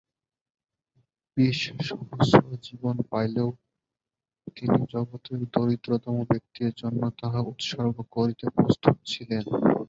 বিশ 1.37 1.59
সহস্র 1.81 2.35
জীবন 2.65 2.95
পাইলেও 3.11 3.49
তিনি 4.57 4.79
জগতের 4.93 5.39
দরিদ্রতম 5.53 6.15
ব্যক্তির 6.29 6.71
জন্য 6.77 7.01
তাহা 7.19 7.39
উৎসর্গ 7.51 7.95
করিতে 8.15 8.45
প্রস্তুত 8.55 8.95
ছিলেন। 9.05 9.43